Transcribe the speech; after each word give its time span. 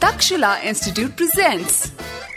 Takshila 0.00 0.48
Institute 0.62 1.12
presents 1.18 1.74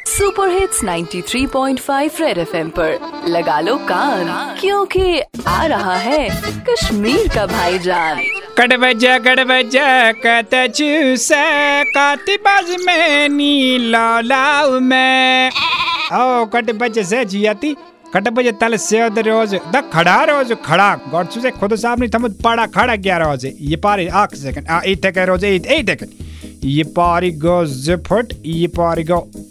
super 0.07 0.49
hits 0.49 0.83
93.5 0.83 2.19
red 2.21 2.37
FM 2.37 2.69
पर। 2.69 3.23
लगा 3.27 3.59
लो 3.59 3.75
कान, 3.77 4.55
क्योंकि 4.59 5.21
आ 5.47 5.65
रहा 5.65 5.95
है 5.95 6.29
कश्मीर 6.69 7.27
का 7.27 7.45
भाईजान। 7.45 8.21
बजा 8.59 9.17
कत 10.25 10.55
में 12.85 13.29
नी 13.29 13.77
लाऊ 13.79 14.79
में। 14.79 15.49
ओ 15.49 16.45
से 17.03 17.25
जियाती 17.25 17.75
तल 18.15 18.77
रोज, 19.21 19.55
द 19.55 19.89
खड़ा 19.93 20.23
रोज 20.23 20.53
खड़ा। 20.65 20.95
गॉड 21.09 21.29
से 21.29 21.51
खुद 21.51 21.75
साहब 21.75 21.99
नहीं 21.99 22.09
थमत 22.09 22.37
पड़ा 22.43 22.65
खड़ा 22.65 22.95
गया 22.95 23.17
रोज। 23.17 23.45
ये 23.45 23.75
पारी 23.75 24.07
आख 24.07 24.35
सेकंड, 24.35 24.67
आ 24.67 24.81
एट 24.81 25.01
टेक 25.01 25.17
रोज 25.17 25.43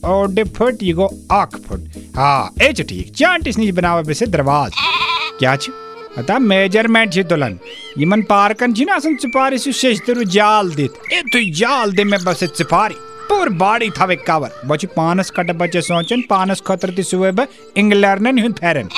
ओड 0.04 0.44
फुट, 0.56 0.82
ये 0.82 0.92
गो 0.92 1.06
आख 1.32 1.56
फुट 1.66 1.80
हाँ 2.16 2.54
ए 2.62 2.72
छ 2.72 2.80
ठीक 2.88 3.12
चांटिस 3.16 3.58
नहीं 3.58 3.72
बनावे 3.72 4.02
बसे 4.02 4.26
दरवाज। 4.28 4.72
क्या 5.38 5.56
छ 5.56 5.70
मेज़रमेंट 6.40 7.12
छ 7.12 7.18
तुलन 7.28 7.58
यमन 7.98 8.22
पार्कन 8.28 8.72
छ 8.74 8.86
ना 8.86 8.94
आसन 8.94 9.16
चुपारी 9.16 9.58
सु 9.58 9.72
शेजतरु 9.72 10.24
जाल 10.26 10.70
दित। 10.74 10.92
ए 11.12 11.22
तु 11.32 11.38
जाल 11.58 11.92
दे 11.92 12.04
में 12.04 12.18
बस 12.24 12.44
चुपारी। 12.46 12.94
पूर 13.28 13.48
बॉडी 13.58 13.90
थवे 13.90 14.16
कवर। 14.18 14.50
बच 14.66 14.84
पानस 14.96 15.30
कट 15.30 15.50
बचे 15.56 15.80
सोचन, 15.82 16.20
पानस 16.30 16.62
खतर 16.66 16.90
ति 16.90 17.02
सुवे 17.02 17.30
ब 17.32 17.46
इंग्लैंडन 17.76 18.38
हुन 18.38 18.52
फेरन। 18.52 18.88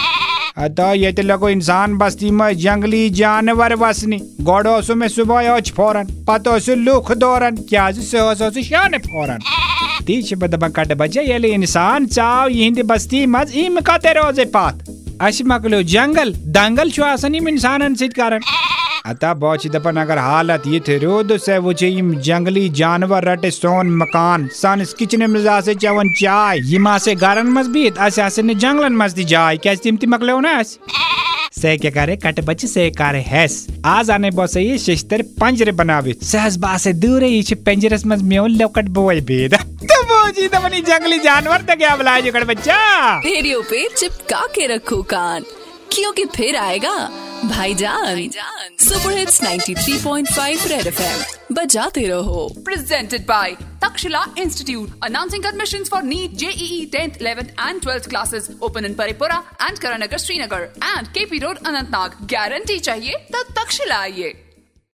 ये 0.92 1.10
लगो 1.22 1.48
इंसान 1.48 1.96
बस्ती 1.98 2.30
में 2.30 2.56
जंगली 2.58 3.08
जानवर 3.10 3.74
वसनी 3.74 4.16
गोडो 4.40 4.94
में 4.94 5.06
सुबह 5.08 5.50
ओच 5.50 5.70
फोरन, 5.70 6.06
पतो 6.28 6.74
लुख 6.76 7.12
दोरन 7.12 7.56
क्या 7.68 7.90
सो 7.92 8.34
सो 8.34 8.50
सु 8.50 8.62
शान 8.62 8.98
फोरन। 9.00 9.38
तीच 10.06 10.32
बदबा 10.34 10.68
कट 10.68 10.92
बचे 10.94 11.22
ये 11.22 11.48
इंसान 11.48 12.06
चाव 12.08 12.48
यहिंद 12.48 12.82
बस्ती 12.82 13.24
मज 13.26 13.52
कते 13.88 14.12
रोज़े 14.12 14.44
पात। 14.46 14.84
अस 15.20 15.40
मकलो 15.46 15.82
जंगल, 15.84 16.32
दंगल 16.48 16.90
इंसानन 17.48 17.94
सित 17.94 18.12
अतः 19.06 19.32
बहुत 19.34 19.66
दपन 19.66 19.96
अगर 19.96 20.18
हालत 20.18 20.62
ये 20.66 20.78
थे 20.80 20.96
रोद 20.98 21.36
से 21.36 21.56
वो 21.58 21.72
यम 21.82 22.14
जंगली 22.20 22.68
जानवर 22.70 23.24
रटे 23.24 23.50
सोन 23.50 23.90
मकान, 23.96 24.46
सन 24.52 24.84
किचन 24.98 25.30
में 25.30 25.60
से 25.62 25.74
चवन 25.74 26.12
चाय 26.14 26.58
यम 26.74 26.96
से 26.98 27.14
गरन 27.14 27.46
मज 27.48 27.66
बीत 27.68 27.98
अस 27.98 28.18
आसन 28.18 28.54
जंगलन 28.54 28.96
मज 28.96 29.12
दी 29.12 29.24
जाय, 29.24 29.56
क्या 29.56 29.74
तिम 29.76 29.96
ति 29.96 30.06
मकलो 30.06 30.38
ना 30.40 30.52
अस 30.58 30.78
से 31.52 31.76
क्या 31.76 31.90
करे, 31.90 32.16
कट 32.16 32.40
बच 32.40 32.64
से 32.66 32.88
करे 32.90 33.20
हैस। 33.20 33.66
आज 33.86 34.10
आने 34.10 34.30
बस 34.30 34.56
ये 34.56 34.76
शिस्तर 34.78 35.22
पंजरे 35.40 35.72
बनावे। 35.72 36.12
सहज 36.22 36.56
बासे 36.56 36.92
दूर 36.94 37.22
ही 37.24 37.42
छ 37.42 37.54
पंजरस 37.66 38.06
मज 38.06 38.22
मेव 38.22 38.46
लकट 38.46 38.88
बोय 38.90 39.20
बेद। 39.22 39.54
तो 39.54 40.02
बोजी 40.04 40.46
दपनी 40.48 40.80
जंगली 40.82 41.18
जानवर 41.20 41.62
तक 41.62 41.78
क्या 41.78 41.96
बुलाए 41.96 42.22
जो 42.22 42.44
बच्चा? 42.44 42.78
रेडियो 43.18 43.60
पे 43.62 43.88
चिपका 43.96 44.46
के 44.54 44.66
रखो 44.74 45.02
कान। 45.10 45.44
क्योंकि 45.92 46.24
फिर 46.36 46.56
आएगा 46.56 46.96
भाईजान 47.44 48.76
सुपर 48.80 49.12
हिट्स 49.12 49.40
93.5 49.42 50.66
रेड 50.68 50.86
एफएम 50.86 51.54
बजाते 51.54 52.06
रहो। 52.06 52.46
Presented 52.64 53.24
by 53.26 53.54
Takshila 53.82 54.24
institute 54.38 55.04
announcing 55.04 55.46
admission 55.46 55.84
for 55.84 56.02
NEET 56.02 56.36
JEE 56.38 56.84
tenth 56.92 57.18
11th 57.22 57.50
and 57.60 57.80
twelfth 57.82 58.08
classes 58.08 58.48
open 58.62 58.84
in 58.84 58.94
Paripura 58.94 59.42
and 59.62 59.78
Karanagar 59.78 60.18
Srinagar 60.18 60.68
and 60.84 61.08
K 61.08 61.24
P 61.26 61.38
road 61.38 61.66
Anantnag 61.66 62.16
guarantee 62.32 62.78
चाहिए 62.78 63.16
तो 63.32 63.42
तक्षशिला 63.52 63.98
आइए। 63.98 64.34